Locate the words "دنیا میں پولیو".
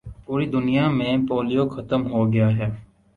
0.55-1.63